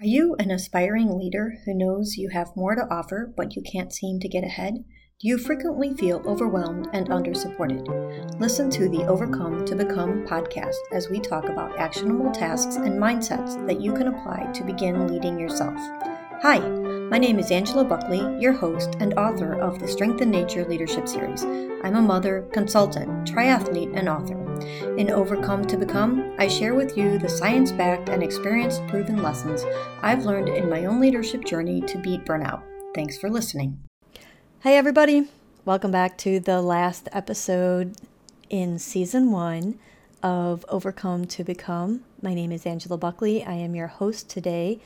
[0.00, 3.92] Are you an aspiring leader who knows you have more to offer but you can't
[3.92, 4.76] seem to get ahead?
[5.20, 7.86] Do you frequently feel overwhelmed and under supported?
[8.38, 13.66] Listen to the Overcome to Become podcast as we talk about actionable tasks and mindsets
[13.66, 15.76] that you can apply to begin leading yourself.
[16.40, 16.60] Hi,
[17.10, 21.08] my name is Angela Buckley, your host and author of the Strength in Nature Leadership
[21.08, 21.44] Series.
[21.84, 24.39] I'm a mother, consultant, triathlete, and author.
[24.62, 29.64] In Overcome to Become, I share with you the science backed and experience proven lessons
[30.02, 32.62] I've learned in my own leadership journey to beat burnout.
[32.94, 33.80] Thanks for listening.
[34.60, 35.28] Hey, everybody.
[35.64, 37.94] Welcome back to the last episode
[38.50, 39.78] in season one
[40.22, 42.04] of Overcome to Become.
[42.20, 43.44] My name is Angela Buckley.
[43.44, 44.80] I am your host today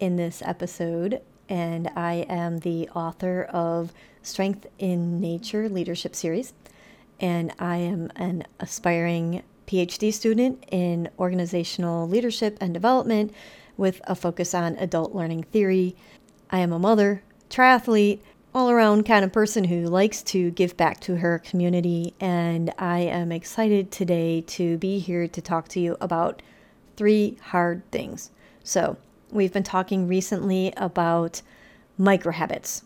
[0.00, 6.52] in this episode, and I am the author of Strength in Nature Leadership Series.
[7.20, 13.34] And I am an aspiring PhD student in organizational leadership and development
[13.76, 15.96] with a focus on adult learning theory.
[16.50, 18.20] I am a mother, triathlete,
[18.54, 22.14] all around kind of person who likes to give back to her community.
[22.20, 26.42] And I am excited today to be here to talk to you about
[26.96, 28.30] three hard things.
[28.64, 28.96] So,
[29.30, 31.42] We've been talking recently about
[31.98, 32.82] micro habits.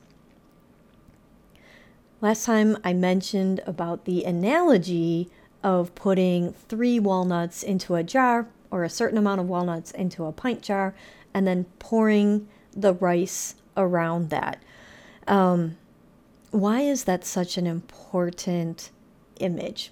[2.23, 5.29] Last time I mentioned about the analogy
[5.65, 10.33] of putting three walnuts into a jar or a certain amount of walnuts into a
[10.33, 10.95] pint jar
[11.35, 14.63] and then pouring the rice around that.
[15.27, 15.77] Um,
[16.53, 18.91] why is that such an important
[19.41, 19.91] image?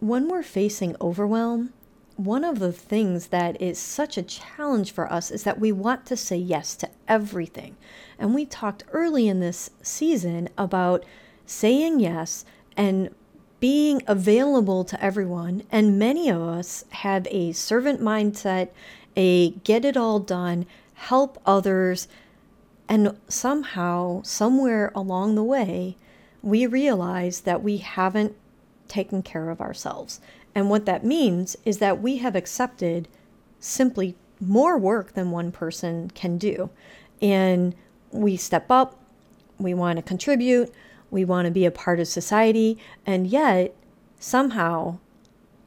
[0.00, 1.72] When we're facing overwhelm,
[2.16, 6.04] one of the things that is such a challenge for us is that we want
[6.06, 7.76] to say yes to everything.
[8.18, 11.04] And we talked early in this season about
[11.50, 12.44] saying yes
[12.76, 13.14] and
[13.58, 15.62] being available to everyone.
[15.70, 18.68] And many of us have a servant mindset,
[19.16, 22.08] a get it all done, help others.
[22.88, 25.96] And somehow, somewhere along the way,
[26.42, 28.34] we realize that we haven't
[28.88, 30.20] taken care of ourselves.
[30.54, 33.08] And what that means is that we have accepted
[33.58, 36.70] simply more work than one person can do.
[37.20, 37.74] And
[38.10, 38.98] we step up,
[39.58, 40.72] we want to contribute,
[41.10, 43.74] we want to be a part of society, and yet
[44.18, 44.98] somehow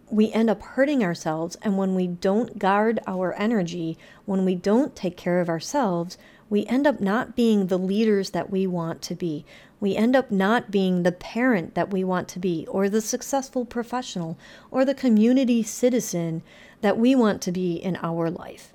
[0.09, 1.57] we end up hurting ourselves.
[1.61, 6.17] And when we don't guard our energy, when we don't take care of ourselves,
[6.49, 9.43] we end up not being the leaders that we want to be.
[9.79, 13.65] We end up not being the parent that we want to be, or the successful
[13.65, 14.37] professional,
[14.69, 16.43] or the community citizen
[16.81, 18.71] that we want to be in our life.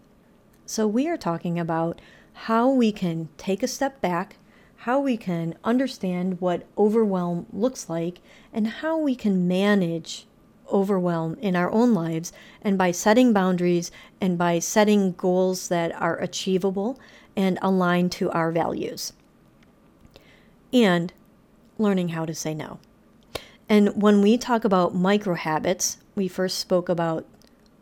[0.66, 2.00] So, we are talking about
[2.32, 4.36] how we can take a step back,
[4.82, 8.20] how we can understand what overwhelm looks like,
[8.52, 10.26] and how we can manage
[10.72, 12.32] overwhelm in our own lives.
[12.62, 13.90] And by setting boundaries
[14.20, 16.98] and by setting goals that are achievable
[17.34, 19.12] and aligned to our values.
[20.72, 21.12] And
[21.78, 22.78] learning how to say no.
[23.68, 27.26] And when we talk about micro habits, we first spoke about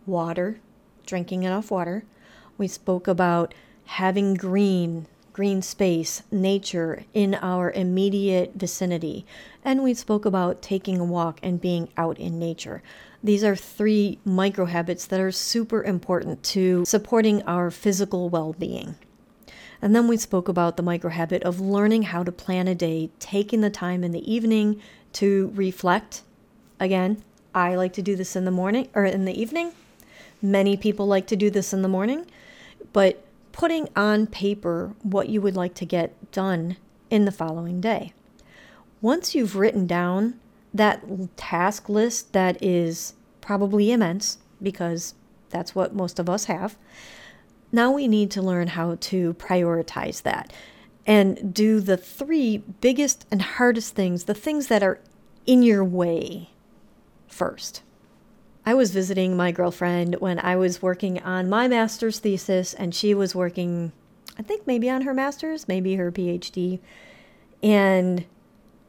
[0.06, 0.60] water,
[1.04, 2.04] drinking enough water.
[2.58, 9.26] We spoke about having green, green space, nature in our immediate vicinity.
[9.62, 12.82] And we spoke about taking a walk and being out in nature.
[13.22, 18.94] These are three micro habits that are super important to supporting our physical well being.
[19.82, 23.10] And then we spoke about the micro habit of learning how to plan a day,
[23.18, 24.80] taking the time in the evening
[25.12, 26.22] to reflect.
[26.80, 27.22] Again,
[27.54, 29.72] I like to do this in the morning or in the evening.
[30.40, 32.24] Many people like to do this in the morning,
[32.94, 33.22] but
[33.56, 36.76] putting on paper what you would like to get done
[37.08, 38.12] in the following day.
[39.00, 40.38] Once you've written down
[40.74, 41.02] that
[41.38, 45.14] task list that is probably immense because
[45.48, 46.76] that's what most of us have,
[47.72, 50.52] now we need to learn how to prioritize that
[51.06, 55.00] and do the three biggest and hardest things, the things that are
[55.46, 56.50] in your way
[57.26, 57.82] first.
[58.68, 63.14] I was visiting my girlfriend when I was working on my master's thesis, and she
[63.14, 63.92] was working,
[64.36, 66.80] I think, maybe on her master's, maybe her PhD.
[67.62, 68.24] And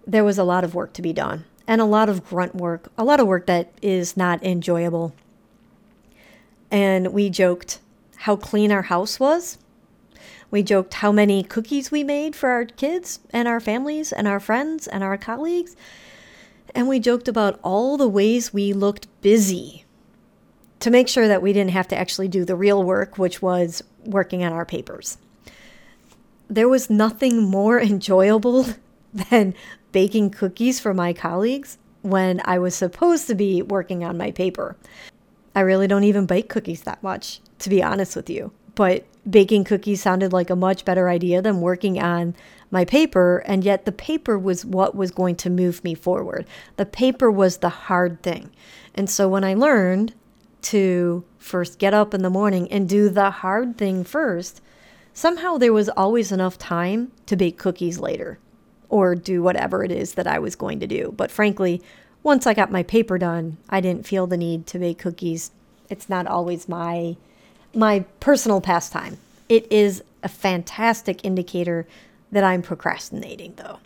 [0.07, 2.91] there was a lot of work to be done, and a lot of grunt work,
[2.97, 5.13] a lot of work that is not enjoyable.
[6.71, 7.79] And we joked
[8.15, 9.59] how clean our house was.
[10.49, 14.39] We joked how many cookies we made for our kids and our families and our
[14.39, 15.75] friends and our colleagues.
[16.75, 19.85] And we joked about all the ways we looked busy
[20.79, 23.83] to make sure that we didn't have to actually do the real work, which was
[24.05, 25.17] working on our papers.
[26.47, 28.67] There was nothing more enjoyable
[29.13, 29.53] than
[29.91, 34.77] baking cookies for my colleagues when I was supposed to be working on my paper.
[35.55, 38.51] I really don't even bake cookies that much, to be honest with you.
[38.77, 42.35] But baking cookies sounded like a much better idea than working on
[42.69, 43.39] my paper.
[43.39, 46.45] And yet, the paper was what was going to move me forward.
[46.75, 48.51] The paper was the hard thing.
[48.93, 50.13] And so, when I learned
[50.61, 54.61] to first get up in the morning and do the hard thing first,
[55.11, 58.37] somehow there was always enough time to bake cookies later
[58.89, 61.13] or do whatever it is that I was going to do.
[61.17, 61.81] But frankly,
[62.21, 65.49] once I got my paper done, I didn't feel the need to bake cookies.
[65.89, 67.17] It's not always my
[67.73, 69.17] my personal pastime.
[69.49, 71.87] It is a fantastic indicator
[72.31, 73.79] that I'm procrastinating though.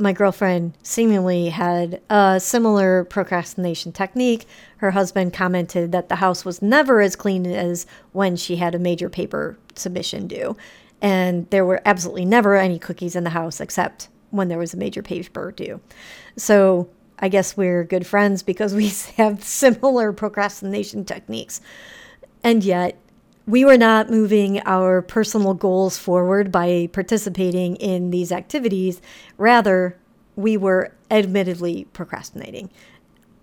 [0.00, 4.46] My girlfriend seemingly had a similar procrastination technique.
[4.76, 8.78] Her husband commented that the house was never as clean as when she had a
[8.78, 10.56] major paper submission due.
[11.02, 14.76] And there were absolutely never any cookies in the house except when there was a
[14.76, 15.80] major paper due.
[16.36, 16.88] So
[17.18, 21.60] I guess we're good friends because we have similar procrastination techniques.
[22.42, 22.98] And yet,
[23.46, 29.00] we were not moving our personal goals forward by participating in these activities.
[29.38, 29.98] Rather,
[30.36, 32.70] we were admittedly procrastinating.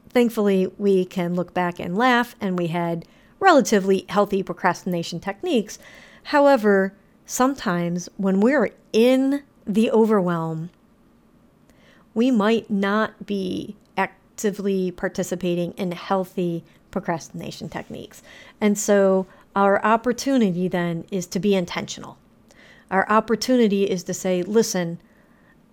[0.09, 3.05] Thankfully, we can look back and laugh, and we had
[3.39, 5.77] relatively healthy procrastination techniques.
[6.23, 6.93] However,
[7.25, 10.69] sometimes when we're in the overwhelm,
[12.13, 16.63] we might not be actively participating in healthy
[16.95, 18.23] procrastination techniques.
[18.61, 22.17] And so our opportunity then is to be intentional.
[22.89, 25.01] Our opportunity is to say, listen,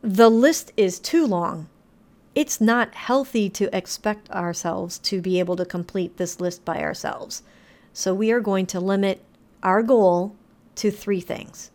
[0.03, 1.69] the list is too long.
[2.35, 7.45] It's not healthy to expect ourselves to be able to complete this list by ourselves.
[7.93, 9.23] So we are going to limit
[9.63, 10.35] our goal
[10.75, 11.71] to three things.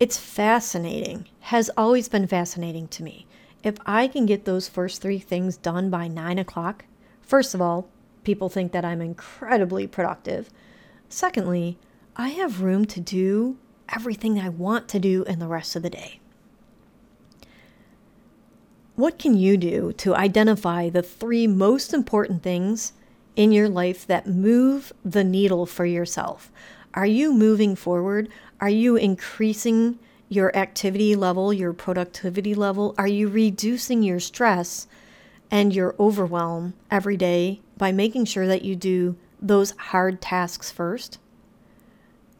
[0.00, 3.26] It's fascinating, has always been fascinating to me.
[3.62, 6.84] If I can get those first three things done by nine o'clock,
[7.22, 7.88] first of all,
[8.28, 10.50] people think that I'm incredibly productive.
[11.08, 11.78] Secondly,
[12.14, 13.56] I have room to do
[13.88, 16.20] everything I want to do in the rest of the day.
[18.96, 22.92] What can you do to identify the three most important things
[23.34, 26.52] in your life that move the needle for yourself?
[26.92, 28.28] Are you moving forward?
[28.60, 29.98] Are you increasing
[30.28, 32.94] your activity level, your productivity level?
[32.98, 34.86] Are you reducing your stress
[35.50, 41.18] and your overwhelm every day by making sure that you do those hard tasks first.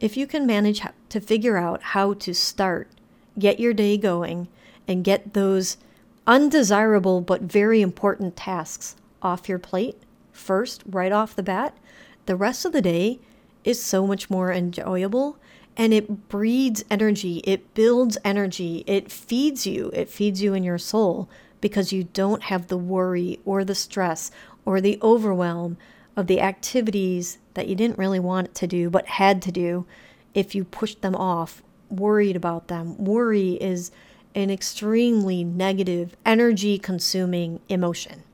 [0.00, 2.88] If you can manage to figure out how to start,
[3.38, 4.48] get your day going,
[4.86, 5.76] and get those
[6.26, 9.96] undesirable but very important tasks off your plate
[10.32, 11.76] first, right off the bat,
[12.26, 13.18] the rest of the day
[13.64, 15.38] is so much more enjoyable
[15.76, 20.78] and it breeds energy, it builds energy, it feeds you, it feeds you in your
[20.78, 21.28] soul
[21.60, 24.30] because you don't have the worry or the stress
[24.68, 25.78] or the overwhelm
[26.14, 29.86] of the activities that you didn't really want to do but had to do
[30.34, 33.02] if you pushed them off, worried about them.
[33.02, 33.90] Worry is
[34.34, 38.24] an extremely negative, energy consuming emotion.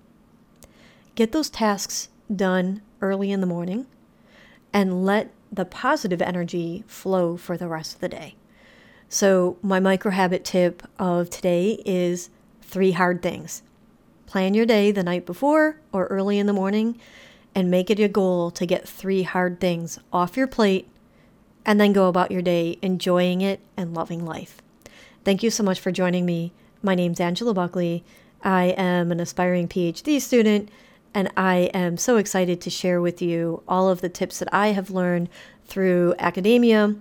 [1.14, 3.86] Get those tasks done early in the morning
[4.72, 8.34] and let the positive energy flow for the rest of the day.
[9.08, 12.28] So, my micro habit tip of today is
[12.60, 13.62] three hard things.
[14.26, 16.98] Plan your day the night before or early in the morning
[17.54, 20.88] and make it a goal to get three hard things off your plate
[21.64, 24.60] and then go about your day enjoying it and loving life.
[25.24, 26.52] Thank you so much for joining me.
[26.82, 28.04] My name's Angela Buckley.
[28.42, 30.68] I am an aspiring PhD student,
[31.14, 34.68] and I am so excited to share with you all of the tips that I
[34.68, 35.30] have learned
[35.64, 36.96] through academia,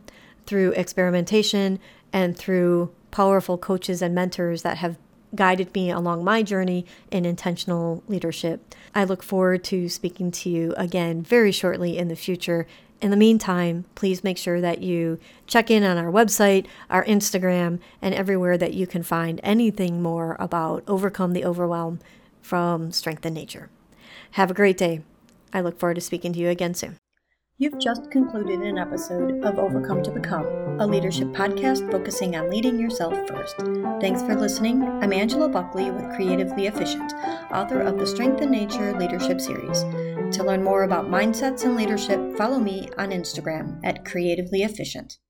[0.46, 1.80] through experimentation,
[2.14, 4.98] and through powerful coaches and mentors that have
[5.36, 8.76] guided me along my journey in intentional leadership.
[8.94, 12.68] I look forward to speaking to you again very shortly in the future.
[13.02, 17.80] In the meantime, please make sure that you check in on our website, our Instagram,
[18.02, 22.00] and everywhere that you can find anything more about Overcome the Overwhelm
[22.42, 23.70] from Strength in Nature.
[24.32, 25.02] Have a great day.
[25.52, 26.98] I look forward to speaking to you again soon.
[27.64, 30.46] You've just concluded an episode of Overcome to Become,
[30.82, 33.56] a leadership podcast focusing on leading yourself first.
[34.02, 34.84] Thanks for listening.
[34.84, 37.14] I'm Angela Buckley with Creatively Efficient,
[37.54, 39.80] author of the Strength in Nature Leadership Series.
[40.36, 45.20] To learn more about mindsets and leadership, follow me on Instagram at Creatively Efficient.